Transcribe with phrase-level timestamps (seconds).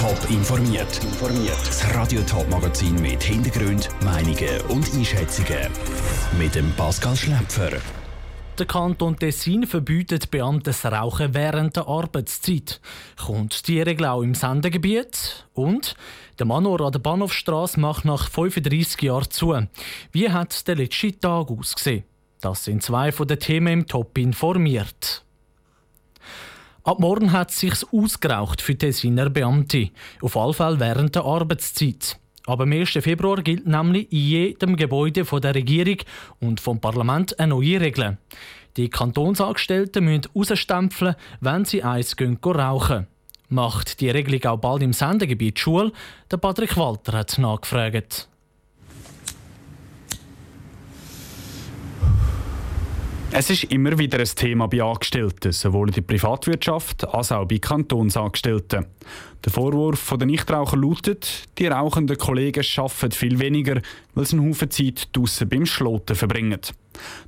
[0.00, 0.98] Top informiert.
[1.66, 5.68] Das Radio Top Magazin mit Hintergrund, Meinungen und Einschätzungen
[6.38, 7.72] mit dem Pascal Schläpfer.
[8.58, 12.80] Der Kanton Tessin verbietet Beamten das Rauchen während der Arbeitszeit.
[13.22, 15.46] Kommt die Regel auch im Sendegebiet?
[15.52, 15.94] Und
[16.38, 19.54] der Manor an der Bahnhofstrasse macht nach 35 Jahren zu.
[20.12, 22.04] Wie hat der letzte Tag ausgesehen?
[22.40, 25.26] Das sind zwei von den Themen im Top informiert.
[26.82, 29.90] Ab morgen hat es sich ausgeraucht für Tessiner Beamte.
[30.22, 32.18] Auf alle Fälle während der Arbeitszeit.
[32.46, 32.90] Aber am 1.
[32.90, 35.98] Februar gilt nämlich in jedem Gebäude von der Regierung
[36.40, 38.16] und vom Parlament eine neue Regel.
[38.78, 43.06] Die Kantonsangestellten müssen rausstempeln, wenn sie eins gehen rauchen.
[43.50, 45.92] Macht die Regelung auch bald im Sendegebiet Schule?
[46.30, 48.29] Der Patrick Walter hat nachgefragt.
[53.40, 57.56] Es ist immer wieder ein Thema bei Angestellten, sowohl in der Privatwirtschaft als auch bei
[57.56, 58.84] Kantonsangestellten.
[59.42, 63.80] Der Vorwurf der Nichtraucher lautet, die rauchenden Kollegen arbeiten viel weniger,
[64.14, 66.60] weil sie einen Haufen Zeit draussen beim Schloten verbringen.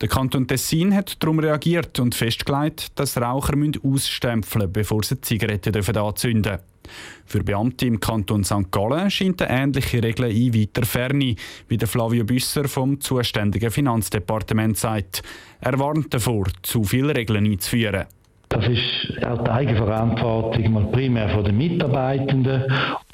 [0.00, 5.76] Der Kanton Tessin hat darum reagiert und festgelegt, dass Raucher ausstempeln müssen, bevor sie Zigaretten
[5.76, 6.77] anzünden dürfen.
[7.26, 8.70] Für Beamte im Kanton St.
[8.70, 11.34] Gallen scheint eine ähnliche Regel in weiter Ferne,
[11.68, 15.22] wie der Flavio Büsser vom zuständigen Finanzdepartement sagt.
[15.60, 18.06] Er warnt davor, zu viele Regeln einzuführen.
[18.48, 22.64] Das ist auch die Eigenverantwortung mal primär von den Mitarbeitenden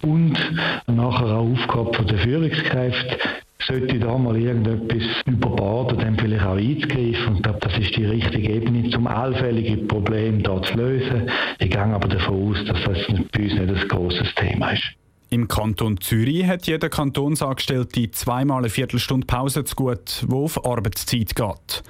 [0.02, 0.38] und
[0.86, 3.18] nachher auch Aufgabe der Führungskräfte,
[3.66, 7.26] sollte da mal irgendetwas überborden, dann vielleicht auch einzugreifen.
[7.28, 11.30] Und ich glaube, das ist die richtige Ebene, um allfällige Probleme da zu lösen.
[11.58, 14.82] Ich gehe aber davon aus, dass das bei uns nicht ein grosses Thema ist.
[15.30, 21.34] Im Kanton Zürich hat jeder Kantonsangestellte zweimal eine Viertelstunde Pause zu gut, die auf Arbeitszeit
[21.34, 21.82] geht.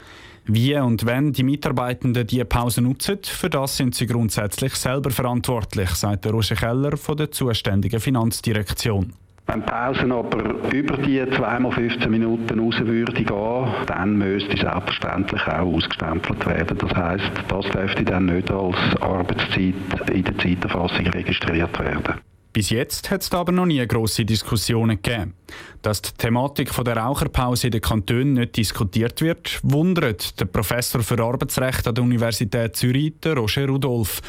[0.46, 5.90] Wie und wenn die Mitarbeitenden diese Pause nutzen, für das sind sie grundsätzlich selber verantwortlich,
[5.90, 9.14] sagt der Roger Keller von der zuständigen Finanzdirektion.
[9.46, 15.74] Wenn die Pausen aber über die 2x15 Minuten raus würde gehen, dann müsste selbstverständlich auch
[15.74, 16.78] ausgestempelt werden.
[16.78, 19.74] Das heisst, das dürfte dann nicht als Arbeitszeit
[20.12, 22.20] in der Zeiterfassung registriert werden.
[22.54, 25.34] Bis jetzt hat es aber noch nie grosse Diskussionen gegeben.
[25.82, 31.20] Dass die Thematik der Raucherpause in den Kantonen nicht diskutiert wird, wundert der Professor für
[31.20, 34.22] Arbeitsrecht an der Universität Zürich, Roger Rudolph.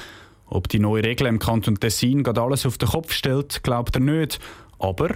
[0.48, 4.02] Ob die neue Regel im Kanton Tessin gerade alles auf den Kopf stellt, glaubt er
[4.02, 4.40] nicht.
[4.80, 5.09] Aber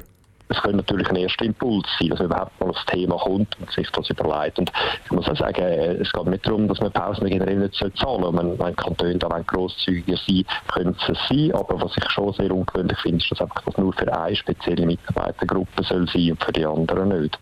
[0.52, 3.72] es könnte natürlich ein erster Impuls sein, dass man überhaupt mal das Thema kommt und
[3.72, 4.58] sich das überlegt.
[4.58, 4.72] Und
[5.06, 8.36] ich muss auch sagen, es geht nicht darum, dass man Pausen generell nicht zahlen soll.
[8.36, 11.52] Wenn, wenn Kantone da grosszügiger sein können sie es sein.
[11.54, 14.88] Aber was ich schon sehr ungewöhnlich finde, ist, dass einfach das nur für eine spezielle
[14.88, 17.38] Mitarbeitergruppe soll sein und für die anderen nicht.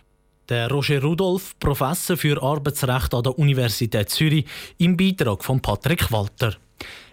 [0.49, 4.45] Der Roger Rudolph, Professor für Arbeitsrecht an der Universität Zürich,
[4.78, 6.55] im Beitrag von Patrick Walter.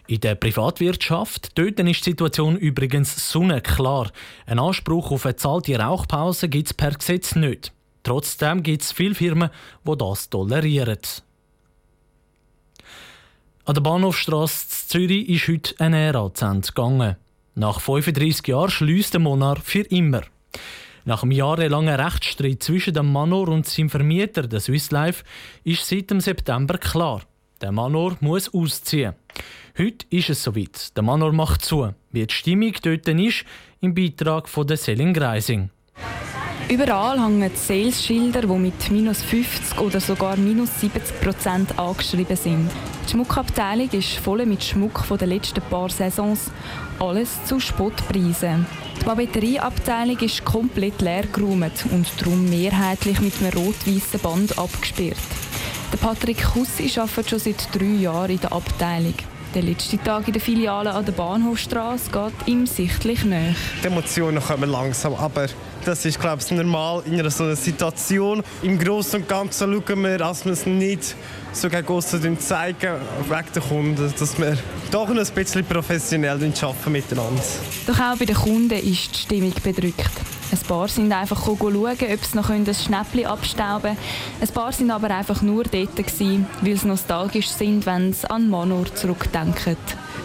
[0.06, 4.10] In der Privatwirtschaft dort ist die Situation übrigens sonnenklar.
[4.44, 7.72] Ein Anspruch auf eine zahlte Rauchpause gibt es per Gesetz nicht.
[8.02, 9.48] Trotzdem gibt es viele Firmen,
[9.82, 10.98] die das tolerieren.
[13.64, 16.30] An der Bahnhofstrasse Zürich ist heute ein Ende
[16.66, 17.16] gegangen.
[17.54, 20.20] Nach 35 Jahren schließt der Monarch für immer.
[21.06, 25.24] Nach einem jahrelangen Rechtsstreit zwischen dem Manor und seinem Vermieter, der Swiss Life,
[25.62, 27.22] ist seit dem September klar,
[27.62, 29.14] der Manor muss ausziehen.
[29.76, 30.96] Heute ist es soweit.
[30.96, 31.92] Der Manor macht zu.
[32.12, 33.44] Wie die Stimmung dort ist,
[33.80, 35.70] im Beitrag von der Selin Greising.
[36.68, 42.70] Überall hängen Sales-Schilder, die mit minus 50 oder sogar minus 70 Prozent angeschrieben sind.
[43.04, 46.50] Die Schmuckabteilung ist voll mit Schmuck von den letzten paar Saisons.
[46.98, 48.66] Alles zu Spottpreisen.
[48.98, 55.18] Die Papeterieabteilung ist komplett leer geräumt und darum mehrheitlich mit einem rot-weißen Band abgesperrt.
[55.92, 59.14] Der Patrick Hussi arbeitet schon seit drei Jahren in der Abteilung.
[59.54, 63.54] Der letzte Tag in der Filiale an der Bahnhofstrasse geht ihm sichtlich näher.
[63.84, 65.46] Die Emotionen kommen langsam, aber
[65.84, 68.42] das ist, glaube ich, normal in einer so einer Situation.
[68.62, 71.14] Im Großen und Ganzen schauen wir, dass wir es nicht
[71.52, 72.94] so gegen aussen zeigen,
[73.28, 74.58] wegen der Kunden, dass wir
[74.90, 77.42] doch ein bisschen professionell arbeiten miteinander.
[77.86, 80.33] Doch auch bei den Kunden ist die Stimmung bedrückt.
[80.52, 83.98] Ein paar sind einfach schauen, ob sie noch ein Schnäppchen abstauben können.
[84.40, 88.48] Ein paar sind aber einfach nur dort, gewesen, weil sie nostalgisch sind, wenn sie an
[88.48, 89.76] Manor zurückdenken.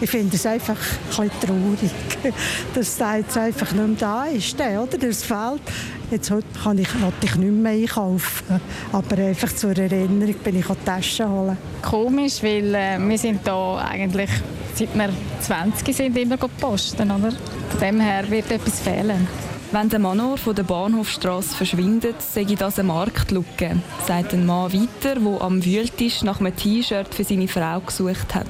[0.01, 0.77] Ich finde es einfach
[1.17, 1.91] ein traurig,
[2.73, 4.55] dass der jetzt einfach nicht mehr da ist.
[4.55, 4.97] Oder?
[4.97, 5.61] Das fehlt.
[6.09, 6.87] Jetzt heute kann ich,
[7.21, 8.61] ich nicht mehr einkaufen.
[8.93, 11.57] Aber einfach zur Erinnerung bin ich Taschen holen.
[11.81, 14.29] Komisch, weil äh, wir sind hier eigentlich,
[14.73, 15.09] seit wir
[15.41, 17.11] 20 sind, immer posten.
[17.11, 17.31] Oder?
[17.69, 19.27] Von dem her wird etwas fehlen.
[19.71, 24.73] Wenn der Manor von der Bahnhofstrasse verschwindet, sehe ich das eine Marktlücke, sagt ein Mann
[24.73, 28.47] weiter, der am Wühltisch nach einem T-Shirt für seine Frau gesucht hat.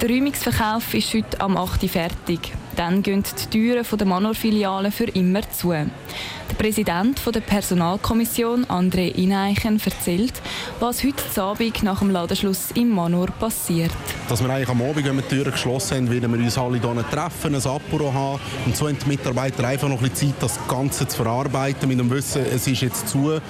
[0.00, 1.82] Der Räumungsverkauf ist heute am 8.
[1.82, 2.50] Uhr fertig.
[2.76, 5.72] Dann gehen die Türen der Manor-Filiale für immer zu.
[5.72, 10.34] Der Präsident der Personalkommission, André Ineichen, erzählt,
[10.80, 13.90] was heute Abend nach dem Ladenschluss im Manor passiert.
[14.28, 16.78] Dass wir eigentlich am Abend, wenn wir die Türen geschlossen haben, werden wir uns alle
[16.78, 20.42] hier treffen, ein Apuro haben und so haben die Mitarbeiter einfach noch ein bisschen Zeit,
[20.42, 23.40] das Ganze zu verarbeiten, mit dem Wissen, es ist jetzt zu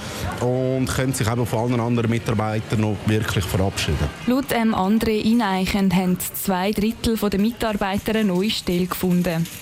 [0.41, 4.09] und können sich eben von allen anderen Mitarbeitern noch wirklich verabschieden.
[4.27, 9.12] Laut ähm, André Ineichen haben zwei Drittel der Mitarbeiter eine neue Stelle gefunden.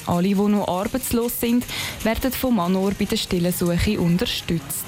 [0.06, 1.64] Alle, die noch arbeitslos sind,
[2.05, 4.87] werden vom Manor bei der Stellensuche unterstützt.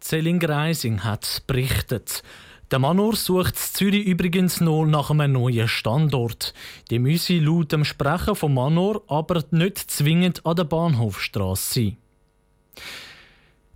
[0.00, 2.22] Celine Greising hat berichtet.
[2.70, 6.54] Der Manor sucht Zürich übrigens noch nach einem neuen Standort.
[6.90, 11.96] Die müsse laut dem Sprecher vom Manor aber nicht zwingend an der Bahnhofstrasse sein.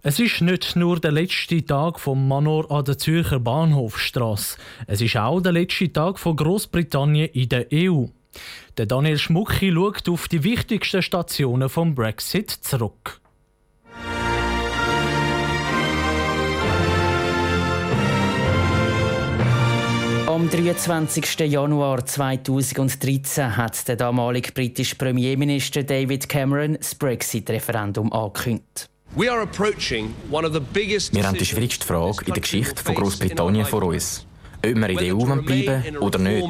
[0.02, 4.56] Es ist nicht nur der letzte Tag vom Manor an der Zürcher Bahnhofstrasse.
[4.86, 8.06] Es ist auch der letzte Tag von Großbritannien in der EU.
[8.76, 13.20] Der Daniel Schmucki schaut auf die wichtigsten Stationen vom Brexit zurück.
[20.36, 21.50] Am 23.
[21.50, 28.90] Januar 2013 hat der damalige britische Premierminister David Cameron das Brexit-Referendum angekündigt.
[29.14, 29.50] Wir haben
[31.38, 34.26] die schwierigste Frage in der Geschichte von Großbritannien vor uns.
[34.58, 36.44] Ob wir in der EU bleiben oder nicht.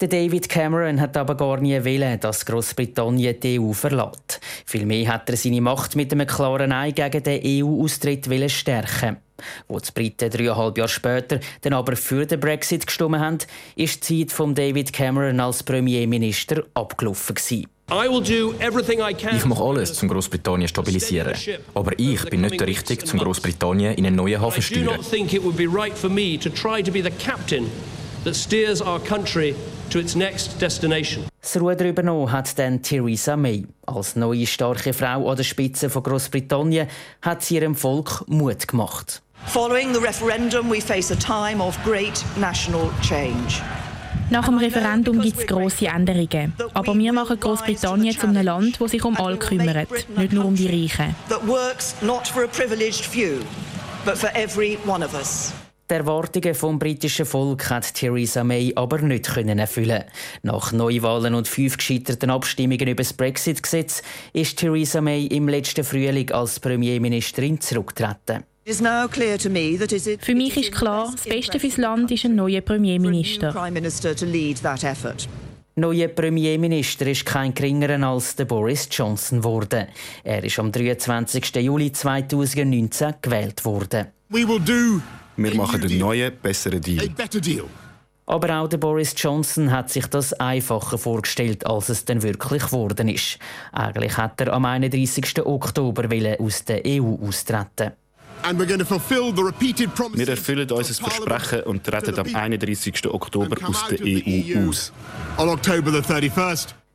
[0.00, 4.40] Der David Cameron hat aber gar nie wollen, dass Großbritannien die EU verlässt.
[4.66, 9.16] Vielmehr hat er seine Macht mit einem klaren Nein gegen den EU-Austritt stärken.
[9.66, 13.38] Wo die Briten dreieinhalb Jahre später dann aber für den Brexit gestimmt haben,
[13.74, 17.34] ist die Zeit von David Cameron als Premierminister abgelaufen.
[17.34, 17.66] Gewesen.
[19.36, 21.34] Ich mache alles, um Großbritannien zu stabilisieren.
[21.74, 25.00] Aber ich bin nicht der Richtige, um Großbritannien in einen neuen Hafen zu steuern.
[28.24, 28.48] Das
[31.60, 33.66] Ruder übernommen hat dann Theresa May.
[33.84, 36.86] Als neue starke Frau an der Spitze von Großbritannien
[37.20, 39.22] hat sie ihrem Volk Mut gemacht.
[39.46, 43.60] Following the referendum, we face a time of great national change.
[44.30, 46.54] Nach dem Referendum gibt es grosse Änderungen.
[46.74, 50.54] Aber wir machen Großbritannien zu einem Land, das sich um alle kümmert, nicht nur um
[50.54, 51.14] die Reichen.
[55.92, 60.04] Die Erwartungen vom britischen Volk hat Theresa May aber nicht können erfüllen.
[60.42, 64.02] Nach Neuwahlen und fünf gescheiterten Abstimmungen über das Brexit-Gesetz
[64.32, 68.44] ist Theresa May im letzten Frühling als Premierministerin zurückgetreten.
[68.64, 73.52] Für mich ist klar, das Beste fürs Land ist ein neuer Premierminister.
[75.74, 79.88] Neuer Premierminister ist kein geringerer als der Boris Johnson geworden.
[80.24, 81.54] Er ist am 23.
[81.56, 84.06] Juli 2019 gewählt worden.
[85.36, 87.10] Wir machen einen neuen, besseren Deal.
[88.26, 93.08] Aber auch der Boris Johnson hat sich das einfacher vorgestellt, als es dann wirklich geworden
[93.08, 93.38] ist.
[93.72, 95.44] Eigentlich hat er am 31.
[95.44, 96.08] Oktober
[96.38, 97.92] aus der EU austreten.
[100.14, 103.06] Wir erfüllen unser Versprechen und treten am 31.
[103.06, 104.92] Oktober aus der EU aus.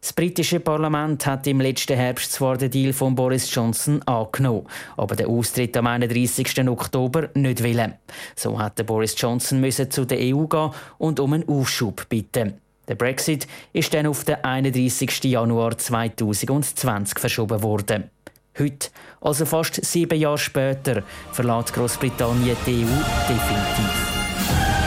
[0.07, 4.65] Das britische Parlament hat im letzten Herbst zwar den Deal von Boris Johnson angenommen,
[4.95, 6.65] aber den Austritt am 31.
[6.69, 7.95] Oktober nicht wollen.
[8.33, 12.53] So hat Boris Johnson müssen zu der EU gehen und um einen Aufschub bitten.
[12.87, 15.25] Der Brexit ist dann auf den 31.
[15.25, 18.09] Januar 2020 verschoben worden.
[18.57, 18.87] Heute,
[19.19, 24.86] also fast sieben Jahre später, verlässt Großbritannien die EU definitiv.